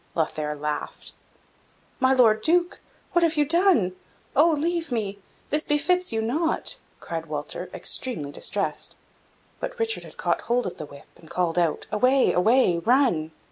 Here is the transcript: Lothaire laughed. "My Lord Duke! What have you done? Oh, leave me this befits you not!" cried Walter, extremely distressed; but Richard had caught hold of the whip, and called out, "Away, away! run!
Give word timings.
Lothaire 0.15 0.55
laughed. 0.55 1.13
"My 1.99 2.11
Lord 2.11 2.41
Duke! 2.41 2.79
What 3.11 3.21
have 3.21 3.37
you 3.37 3.45
done? 3.45 3.95
Oh, 4.35 4.49
leave 4.49 4.91
me 4.91 5.19
this 5.51 5.63
befits 5.63 6.11
you 6.11 6.23
not!" 6.23 6.77
cried 6.99 7.27
Walter, 7.27 7.69
extremely 7.71 8.31
distressed; 8.31 8.95
but 9.59 9.77
Richard 9.77 10.03
had 10.03 10.17
caught 10.17 10.41
hold 10.41 10.65
of 10.65 10.79
the 10.79 10.87
whip, 10.87 11.05
and 11.17 11.29
called 11.29 11.59
out, 11.59 11.85
"Away, 11.91 12.33
away! 12.33 12.79
run! 12.79 13.31